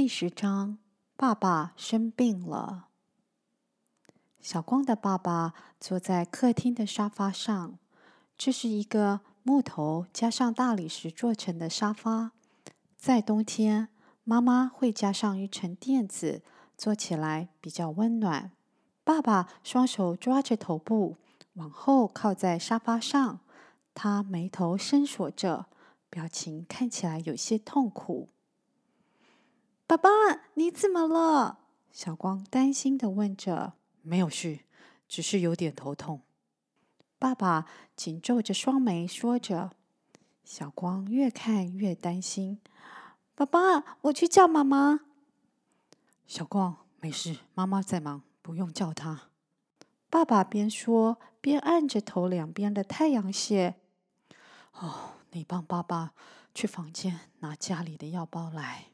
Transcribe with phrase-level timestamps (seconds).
[0.00, 0.78] 第十章，
[1.14, 2.88] 爸爸生病了。
[4.40, 7.78] 小光的爸爸坐在客厅的沙发上，
[8.38, 12.32] 这是一个木头加上大理石做成的沙发。
[12.96, 13.90] 在冬天，
[14.24, 16.42] 妈妈会加上一层垫子，
[16.78, 18.52] 坐起来比较温暖。
[19.04, 21.18] 爸爸双手抓着头部，
[21.56, 23.40] 往后靠在沙发上，
[23.92, 25.66] 他眉头深锁着，
[26.08, 28.30] 表情看起来有些痛苦。
[29.90, 30.08] 爸爸，
[30.54, 31.58] 你怎么了？
[31.90, 33.72] 小光担心的问着。
[34.02, 34.60] 没有事，
[35.08, 36.20] 只是有点头痛。
[37.18, 39.72] 爸爸紧皱着双眉说着。
[40.44, 42.60] 小光越看越担心。
[43.34, 45.00] 爸爸，我去叫妈妈。
[46.24, 49.22] 小光，没事，妈妈在忙，不用叫她。
[50.08, 53.74] 爸爸边说边按着头两边的太阳穴。
[54.74, 56.12] 哦，你帮爸爸
[56.54, 58.86] 去房间拿家里的药包来。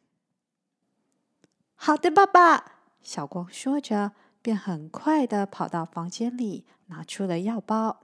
[1.76, 2.72] 好的，爸爸。
[3.02, 8.00] 小光说着，便很快的跑到房间里，拿出了药包。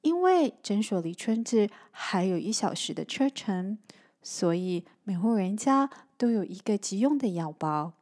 [0.00, 3.78] 因为诊所离村子还有一小时的车程，
[4.22, 7.92] 所以每户人家都有一个急用的药包，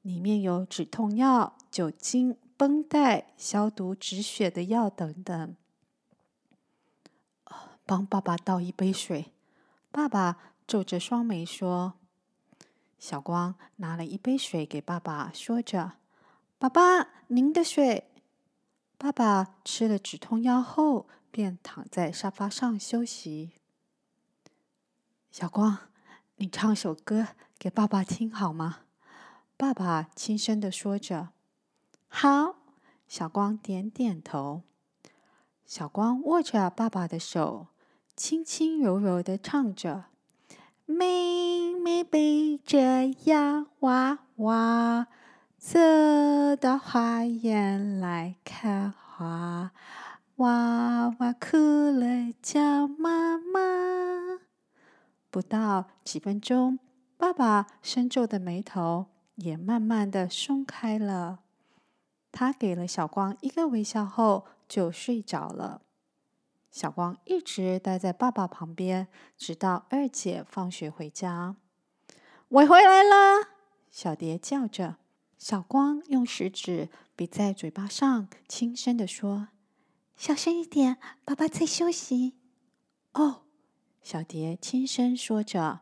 [0.00, 5.54] 里面有止痛药、酒精、绷带、消毒止血的药等等。
[7.84, 9.32] 帮爸爸倒一杯水。
[9.92, 11.94] 爸爸皱着双眉说。
[13.02, 15.94] 小光拿了一杯水给爸爸，说着
[16.56, 18.12] ：“爸爸，您的水。”
[18.96, 23.54] 爸爸吃了止痛药后，便躺在沙发上休息。
[25.32, 25.78] 小光，
[26.36, 27.26] 你唱首歌
[27.58, 28.82] 给爸爸听好吗？
[29.56, 31.30] 爸爸轻声的说着。
[32.06, 32.54] “好。”
[33.08, 34.62] 小光点点头。
[35.66, 37.66] 小光握着爸爸的手，
[38.14, 40.04] 轻轻柔柔的唱着。
[40.86, 45.06] 妹妹背着洋娃娃，
[45.56, 45.78] 走
[46.60, 49.70] 到花园来看花。
[50.36, 54.40] 娃娃哭了，叫妈妈。
[55.30, 56.78] 不到几分钟，
[57.16, 59.06] 爸爸深皱的眉头
[59.36, 61.40] 也慢慢的松开了。
[62.32, 65.82] 他给了小光一个微笑后，就睡着了。
[66.72, 69.06] 小光一直待在爸爸旁边，
[69.36, 71.54] 直到二姐放学回家。
[72.48, 73.48] 我回来了，
[73.90, 74.96] 小蝶叫着。
[75.36, 79.48] 小光用食指比在嘴巴上，轻声地说
[80.16, 80.96] ：“小声一点，
[81.26, 82.38] 爸爸在休息。”
[83.12, 83.42] 哦，
[84.00, 85.80] 小蝶轻声说着：“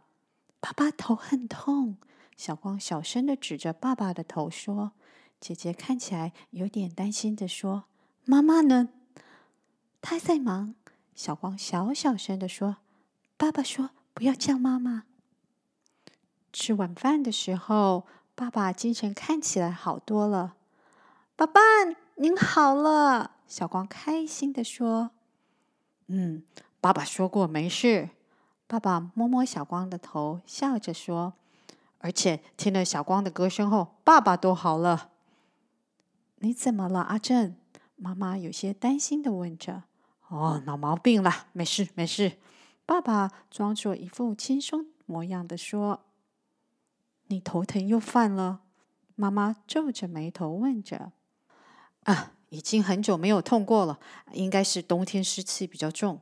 [0.58, 1.98] 爸爸头很痛。”
[2.36, 4.92] 小光小声地指着爸爸的头说
[5.38, 7.84] ：“姐姐看起来有点担心地说
[8.26, 8.88] ：‘妈妈呢？’
[10.02, 10.74] 她在忙。”
[11.14, 12.76] 小光小小声地说
[13.36, 15.04] ：“爸爸说不要叫妈妈。”
[16.52, 20.56] 吃晚饭的时候，爸爸精神看起来好多了。
[21.36, 21.60] “爸爸，
[22.16, 25.10] 您好了。”小光开心地说。
[26.08, 26.42] “嗯，
[26.80, 28.10] 爸爸说过没事。”
[28.66, 31.34] 爸爸摸摸小光的头，笑着说。
[31.98, 35.10] “而且听了小光的歌声后，爸爸都好了。
[36.42, 37.54] ”“你怎么了，阿正？”
[37.96, 39.82] 妈妈有些担心的问着。
[40.30, 42.38] 哦，老毛病了，没事没事。
[42.86, 46.04] 爸爸装作一副轻松模样的说
[47.26, 48.60] ：“你头疼又犯了？”
[49.16, 51.10] 妈妈皱着眉头问着。
[52.04, 53.98] “啊，已经很久没有痛过了，
[54.32, 56.20] 应该是冬天湿气比较重。”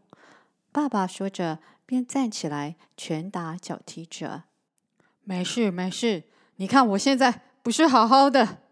[0.73, 4.45] 爸爸说着，便站起来，拳打脚踢着。
[5.25, 6.25] “没事没事，
[6.57, 8.63] 你看我现在不是好好的。”“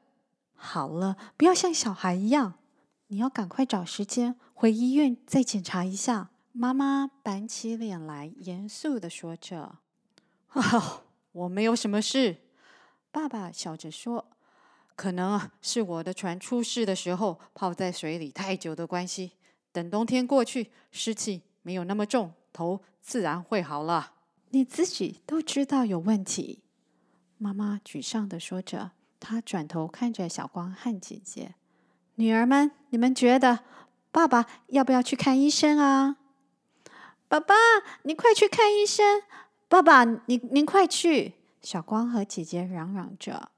[0.56, 2.54] 好了，不要像小孩一样。”
[3.08, 6.30] 你要赶快找时间回医院再检查一下。
[6.52, 9.80] 妈妈板起脸来，严肃的说着
[10.52, 12.38] ：“哦，我没有什么事。”
[13.12, 14.26] 爸爸笑着说
[14.96, 19.32] ：“可能，是我的船出事的时候泡在水里太久的关系。
[19.70, 24.14] 等冬天过去，湿气没有那么重，头自然会好了。”
[24.50, 26.62] 你自己都知道有问题。”
[27.36, 31.54] 妈妈沮丧的说着，她转头看着小光和姐姐。
[32.16, 33.60] 女儿们，你们觉得
[34.10, 36.16] 爸爸要不要去看医生啊？
[37.28, 37.54] 爸爸，
[38.02, 39.22] 你快去看医生！
[39.68, 41.34] 爸爸，你您快去！
[41.60, 43.50] 小光和姐姐嚷嚷着。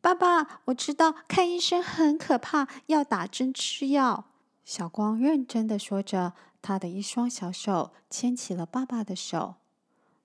[0.00, 4.26] 爸爸，我知道看医生很可怕，要打针吃药。
[4.64, 9.56] 小光认真的说着，他的一双小手牵起了爸爸的手。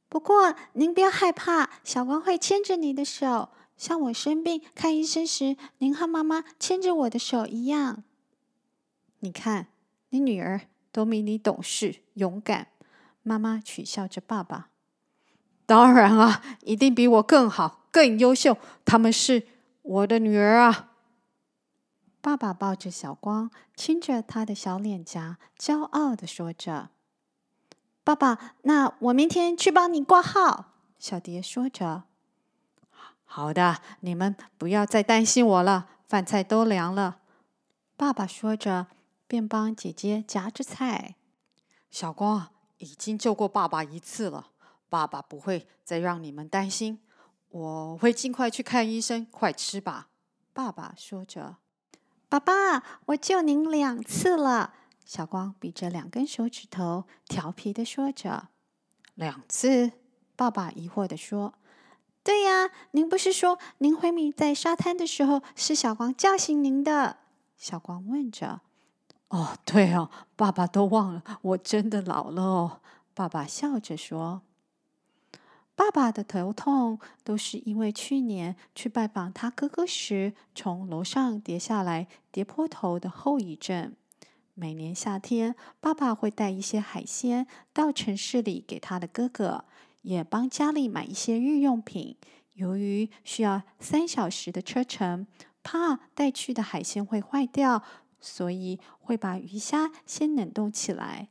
[0.08, 3.50] 不过您不要害怕，小光会牵着你的手。
[3.78, 8.04] 像我生病看医生时，您和妈妈牵着我的手一样。
[9.20, 9.68] 你看，
[10.10, 10.62] 你女儿
[10.92, 12.68] 都比你懂事、勇敢。
[13.24, 14.70] 妈妈取笑着爸爸。
[15.66, 18.58] 当然啊，一定比我更好、更优秀。
[18.84, 19.48] 他们是
[19.82, 20.92] 我的女儿啊！
[22.22, 26.90] 爸爸抱着小光，亲着他的小脸颊，骄傲的说着
[28.04, 32.04] ：“爸爸，那我明天去帮你挂号。”小蝶说着
[33.36, 35.90] ：“好的，你们不要再担心我了。
[36.06, 37.18] 饭菜都凉了。”
[37.98, 38.86] 爸爸说着，
[39.26, 41.16] 便帮姐姐夹着菜。
[41.90, 44.52] 小光已经救过爸爸一次了。
[44.88, 47.00] 爸爸不会再让你们担心，
[47.50, 49.26] 我会尽快去看医生。
[49.32, 50.10] 快吃吧，
[50.54, 51.58] 爸爸说着。
[52.30, 54.76] 爸爸，我救您两次了。
[55.04, 58.50] 小光比着两根手指头，调皮的说着。
[59.16, 59.94] 两次？
[60.36, 61.56] 爸爸疑惑的说。
[62.24, 67.18] 对呀，您不是说您昏迷在沙滩的时候是小光叫醒您的？
[67.58, 68.62] 小光问着。
[69.28, 72.80] 哦，对哦，爸爸都忘了，我真的老了哦。
[73.14, 74.42] 爸爸笑着说。
[75.76, 83.94] 爸爸的头痛都是因为去年去拜访他哥哥时，从楼上跌下来，跌破头的后遗症。
[84.54, 89.66] 每年夏天，爸爸会带一些海鲜到城市里给他的哥哥，
[90.04, 92.16] 也帮家里买一些日用品。
[92.54, 95.26] 由于需要三小时的车程，
[95.64, 97.84] 怕带去的海鲜会坏掉，
[98.22, 101.30] 所以会把鱼虾先冷冻起来。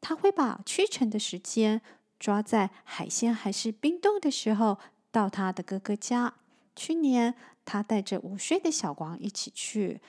[0.00, 1.82] 他会把去程的时间。
[2.18, 4.78] 抓在海鲜还是冰冻的时候，
[5.10, 6.34] 到他的哥哥家。
[6.76, 7.34] 去年
[7.64, 10.00] 他带着五岁的小光一起去，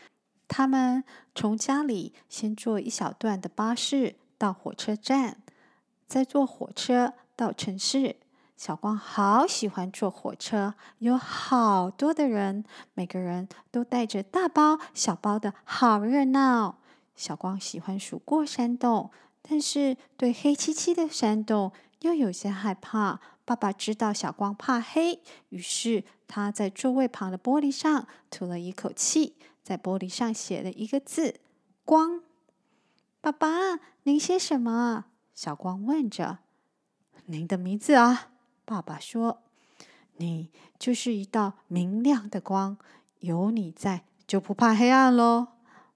[0.47, 5.41] 他们从家里先坐一小段的巴士到火车站，
[6.05, 8.17] 再坐火车到城市。
[8.55, 12.63] 小光好喜欢坐火车，有好多的人，
[12.93, 16.79] 每个人都带着大包小包的，好热闹。
[17.15, 21.71] 小光喜欢数过山洞，但是对黑漆漆的山洞。
[22.01, 23.19] 又有些害怕。
[23.45, 25.19] 爸爸知道小光怕黑，
[25.49, 31.41] 于是他在座位旁的玻璃上吐了一口气，在玻璃上写了一个字
[31.83, 32.21] “光”。
[33.19, 33.47] 爸爸，
[34.03, 35.05] 您写什么？
[35.33, 36.39] 小光问着。
[37.25, 38.31] 您的名字啊，
[38.65, 39.41] 爸爸说。
[40.17, 42.77] 你就是一道明亮的光，
[43.19, 45.47] 有你在就不怕黑暗喽。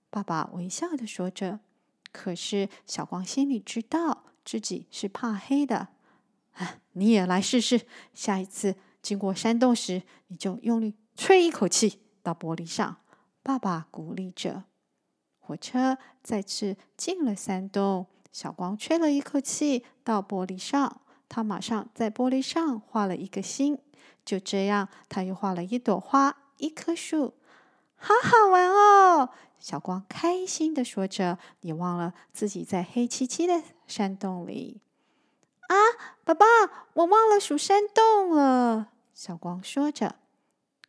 [0.09, 1.59] 爸爸微笑的说着。
[2.12, 5.89] 可是小光心里知道自己是怕黑的。
[6.53, 7.81] 啊你也来试试。
[8.15, 12.97] 下一次经过山洞时，你就用力吹一口气到玻璃上。
[13.44, 14.63] 爸爸鼓励着。
[15.39, 23.79] 火车再次进了山洞，小光吹了一口气到玻璃上，他马上在玻璃上画了一个心。
[24.25, 27.35] 就这样，他又画了一朵花，一棵树。
[27.95, 29.29] 好好玩哦！
[29.57, 34.81] 小光开心的说着，也忘了自己在黑漆漆的山洞里。
[35.68, 35.75] 啊，
[36.24, 36.45] 爸爸，
[36.94, 38.89] 我忘了数山洞了。
[39.13, 40.15] 小光说着，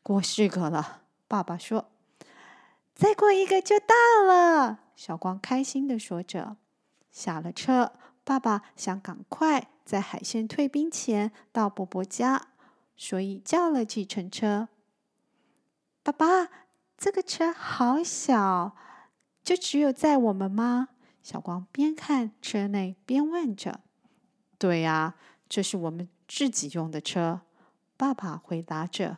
[0.02, 1.02] 过四个了。
[1.26, 1.90] 爸爸说，
[2.94, 3.94] 再过一个就到
[4.26, 4.80] 了。
[4.94, 6.56] 小光开心的说着。
[7.10, 7.92] 下了车，
[8.28, 12.48] 爸爸想赶快在海鲜退冰前到伯伯家，
[12.94, 14.68] 所以叫了计程车。
[16.02, 16.50] 爸爸，
[16.98, 18.76] 这个车好小，
[19.42, 20.88] 就只有载我们吗？
[21.22, 23.80] 小光边看车内边问着。
[24.58, 25.14] 对呀，
[25.48, 27.40] 这是我们自己用的车。
[27.96, 29.16] 爸爸回答着。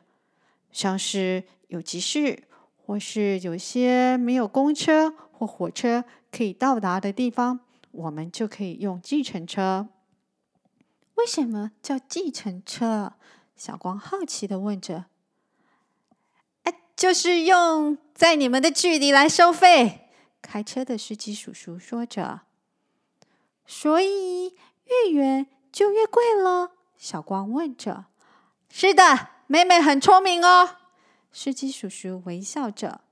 [0.71, 2.45] 像是有急事，
[2.77, 7.59] 或是有些没有公车或火车可以到达的地方，
[7.91, 9.89] 我们就可以用计程车。
[11.15, 13.15] 为什么叫计程车？
[13.57, 15.07] 小光好奇的问着。
[16.63, 20.09] 哎，就是用在你们的距离来收费。
[20.41, 22.43] 开车的司机叔叔说着。
[23.67, 24.55] 所以。
[24.91, 26.73] 越远就越贵了。
[26.97, 28.07] 小光问着
[28.69, 30.79] ：“是的，妹妹很聪明哦。”
[31.31, 33.03] 司机叔叔微笑着。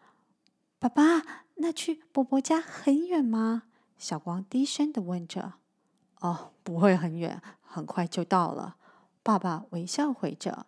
[0.80, 3.64] “爸爸，那去伯伯家很远吗？”
[4.02, 5.52] 小光低声的问着。
[6.18, 8.74] “哦，不会很远，很快就到了。”
[9.22, 10.66] 爸爸微笑回着。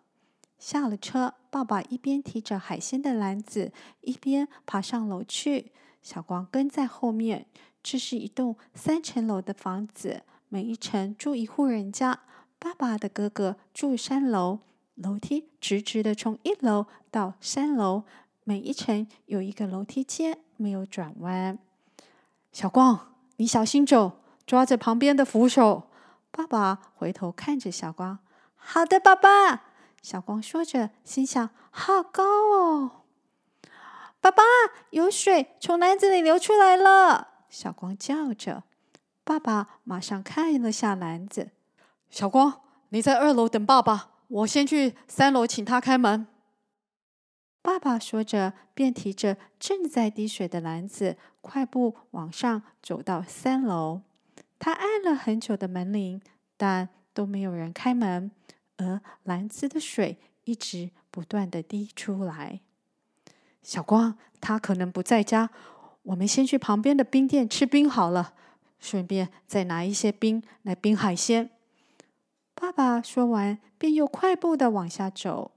[0.57, 5.73] 下了车，爸爸一边提着海鲜的篮子，一边爬上楼去。
[6.01, 7.47] 小光跟在后面。
[7.83, 10.23] 这是一栋三层楼的房子。
[10.47, 12.21] 每一层住一户人家，
[12.57, 14.59] 爸爸的哥哥住三楼，
[14.95, 18.05] 楼梯直直的从一楼到三楼，
[18.45, 21.59] 每一层有一个楼梯间，没有转弯。
[22.53, 25.89] 小光，你小心走，抓着旁边的扶手。
[26.31, 28.19] 爸爸回头看着小光，
[28.55, 29.63] 好的，爸爸。
[30.01, 32.23] 小光说着，心想：好高
[32.53, 33.03] 哦。
[34.21, 34.43] 爸爸，
[34.91, 37.29] 有水从篮子里流出来了。
[37.49, 38.63] 小光叫着。
[39.23, 41.49] 爸爸马上看了下篮子，
[42.09, 46.27] 小光，你在二楼等爸爸，我先去三楼请他开门。”
[47.65, 54.01] 爸爸说着，便提着正在滴水的篮子，快步往上走到三楼。
[54.59, 56.21] 他按了很久的门铃，
[56.57, 58.29] 但都没有人开门，
[58.77, 62.59] 而篮子的水一直不断的滴出来。
[63.63, 65.49] 小光，他可能不在家，
[66.03, 68.35] 我们先去旁边的冰店吃冰好了，
[68.77, 71.49] 顺便再拿一些冰来冰海鲜。
[72.53, 75.53] 爸爸说完，便又快步的往下走。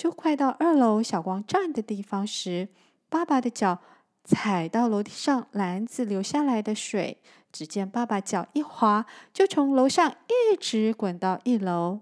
[0.00, 2.68] 就快到二楼小光站的地方时，
[3.10, 3.80] 爸爸的脚
[4.24, 7.20] 踩到楼梯上篮子流下来的水。
[7.52, 9.04] 只见爸爸脚一滑，
[9.34, 12.00] 就从楼上一直滚到一楼。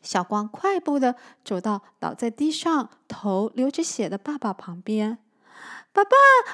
[0.00, 5.18] 小光快步的走到倒在地上、头流着血的爸爸旁边。
[5.92, 6.10] “爸爸，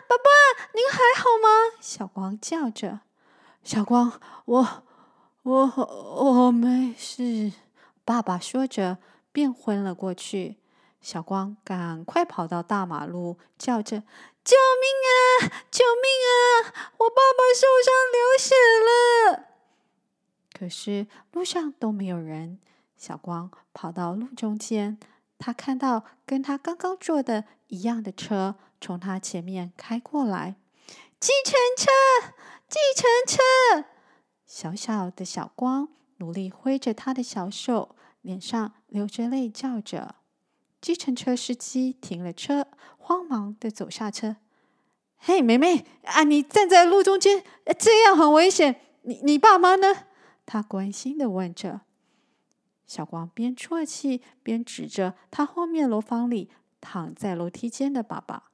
[0.08, 3.02] 爸爸，您还好吗？”小光叫着。
[3.62, 4.82] “小光，我、
[5.44, 7.52] 我、我没事。”
[8.04, 8.98] 爸爸说着。
[9.40, 10.58] 便昏了过去。
[11.00, 14.02] 小光赶快跑到大马路，叫着
[14.44, 15.64] ：“救命啊！
[15.70, 16.92] 救命啊！
[16.98, 18.54] 我爸爸受伤流血
[18.84, 19.46] 了。”
[20.52, 22.58] 可是路上都没有人。
[22.98, 24.98] 小光跑到路中间，
[25.38, 30.56] 他看到跟他刚刚坐的一样的车从他前面开过来。
[31.18, 31.88] 计程车！
[32.68, 33.88] 计程车！
[34.44, 37.96] 小小的小光努力挥着他的小手。
[38.22, 40.16] 脸上流着泪，叫着。
[40.80, 44.36] 计程车司机停了车，慌忙的走下车。
[45.18, 47.44] “嘿，妹妹啊，你站在路中间，
[47.78, 48.80] 这样很危险。
[49.02, 50.06] 你你爸妈呢？”
[50.46, 51.82] 他关心的问着。
[52.86, 56.50] 小光边啜泣边指着他后面楼房里
[56.80, 58.50] 躺在楼梯间的爸爸：“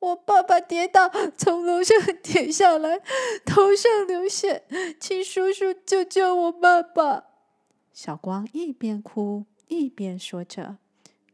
[0.00, 1.08] 我爸爸跌倒，
[1.38, 3.00] 从楼上跌下来，
[3.46, 4.66] 头上流血，
[4.98, 7.28] 请叔叔救救我爸爸。”
[8.02, 10.78] 小光一边哭一边说着。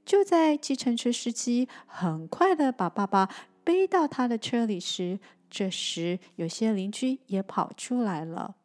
[0.04, 3.32] 就在计程车司机很快的把爸爸
[3.62, 8.56] 背到他的车里时，这时有些邻居也跑出来了。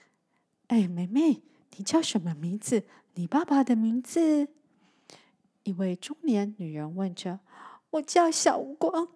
[0.68, 1.42] “哎，妹妹，
[1.76, 2.84] 你叫什么名字？
[3.16, 4.48] 你爸爸的名字？”
[5.64, 7.40] 一位中年女人问着。
[7.90, 9.08] “我叫小光，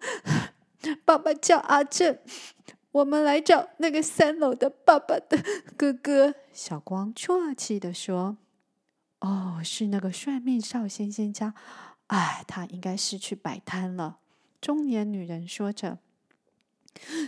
[1.03, 2.19] 爸爸叫阿正。
[2.91, 5.43] 我们来找那个三楼的爸爸的
[5.77, 8.37] 哥哥。”小光啜泣地说
[9.19, 11.53] ：“哦，是那个算命少先生家。
[12.07, 14.17] 哎，他应该是去摆摊了。”
[14.59, 15.99] 中年女人说着：“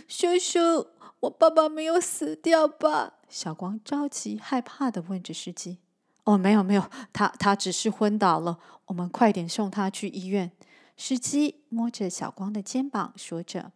[0.06, 0.88] 叔叔，
[1.20, 5.78] 我爸爸没有死掉吧？”小光着急害怕的问着司机
[6.24, 8.58] ：“哦，没有，没有，他他只是昏倒了。
[8.86, 10.52] 我们快点送他去医院。”
[10.96, 13.72] 司机摸着小光的肩膀说着。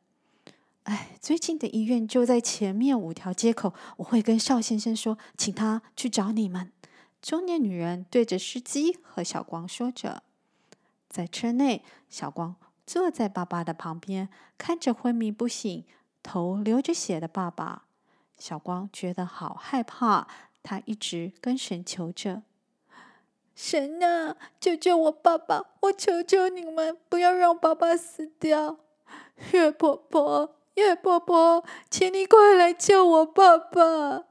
[0.89, 6.73] 哎，最近的医院就在前面五条街口，我会跟邵先生说，请他去找你们。
[7.21, 10.23] 中年女人对着司机和小光说着。
[11.11, 15.85] 在车内，小光坐在爸爸的旁边，看着昏迷不醒、
[16.23, 17.85] 头流着血的爸爸。
[18.39, 20.27] 小光觉得好害怕，
[20.63, 22.45] 他一直跟神求着
[23.55, 25.67] ：“神啊，救救我爸爸！
[25.81, 28.79] 我求求你们，不要让爸爸死掉。”
[29.53, 30.55] 月婆婆。
[30.79, 34.27] 叶婆婆，请你快来救我爸爸！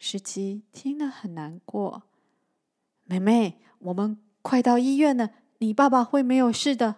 [0.00, 2.04] 司机听了很难过。
[3.04, 6.96] 妹妹，我们快到医院了，你爸爸会没有事的。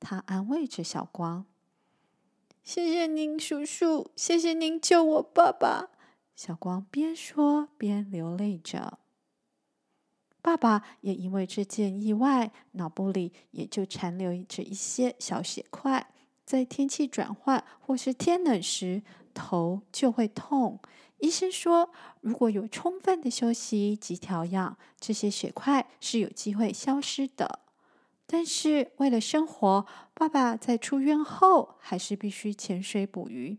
[0.00, 1.46] 他安慰着小光。
[2.62, 5.90] 谢谢您，叔叔，谢谢您救我爸爸。
[6.34, 8.98] 小光边说边流泪着。
[10.42, 16.13] 爸爸也因为这件意外，脑部里也就残留着一些小血块。
[16.44, 20.78] 在天气转换或是天冷时，头就会痛。
[21.18, 27.60] 医生说，如果有充分的休息及调养，这些血块是有机会消失的。
[28.26, 33.58] 但是为了生活，爸爸在出院后还是必须潜水捕鱼，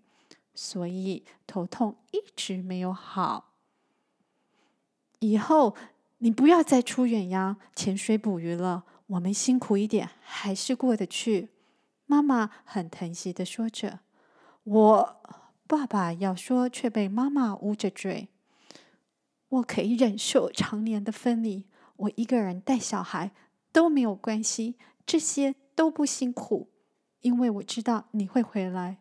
[0.54, 3.54] 所以头痛一直没有好。
[5.20, 5.75] 以后
[6.20, 11.50] 你不要再出远洋潜水捕鱼了，我们辛苦一点还是过得去。
[12.08, 14.02] 妈妈很疼惜的说着
[14.64, 15.22] ：“我
[15.66, 18.30] 爸爸要说，却被妈妈捂着嘴。
[19.50, 23.32] 我可以忍受常年的分离，我一个人带小孩
[23.72, 26.70] 都没有关系，这些都不辛苦，
[27.22, 28.98] 因为我知道你会回来。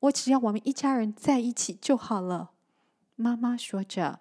[0.00, 2.52] 我只要我们一家人在一起就好了。”
[3.14, 4.20] 妈妈说着：“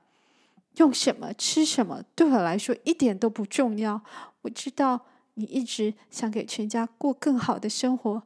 [0.76, 4.04] 用什么吃什么，对我来说一点都不重要。
[4.42, 5.06] 我知道。”
[5.40, 8.24] 你一直想给全家过更好的生活，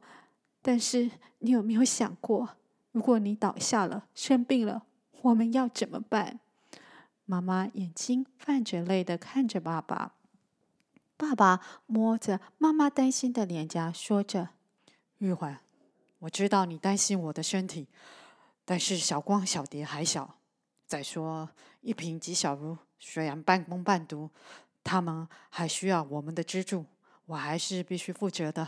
[0.62, 2.56] 但是你有没有想过，
[2.90, 4.84] 如果你倒下了、生病了，
[5.20, 6.40] 我们要怎么办？
[7.26, 10.14] 妈妈眼睛泛着泪的看着爸爸。
[11.18, 14.48] 爸爸摸着妈妈担心的脸颊，说着
[15.18, 15.60] ：“玉环，
[16.20, 17.86] 我知道你担心我的身体，
[18.64, 20.38] 但是小光、小蝶还小。
[20.86, 21.50] 再说，
[21.82, 24.30] 一平及小如虽然半工半读，
[24.82, 26.86] 他们还需要我们的资助，
[27.26, 28.66] 我还是必须负责的。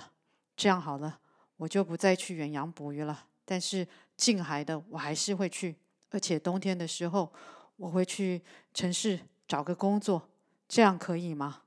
[0.56, 1.18] 这样好了，
[1.56, 3.26] 我就不再去远洋捕鱼了。
[3.44, 5.76] 但是近海的我还是会去，
[6.10, 7.32] 而且冬天的时候
[7.76, 8.42] 我会去
[8.72, 10.28] 城市找个工作，
[10.68, 11.62] 这样可以吗？”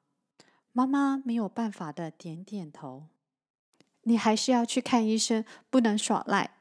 [0.74, 3.08] 妈妈没有办法的点点头。
[4.04, 6.52] 你还是要去看医生，不能耍赖。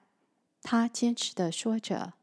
[0.62, 2.14] 她坚持的说着。